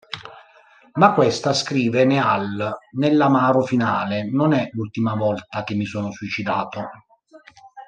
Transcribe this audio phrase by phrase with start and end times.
[0.93, 6.89] Ma questa, scrive Neal nell'amaro finale, "non è l'ultima volta che mi sono suicidato".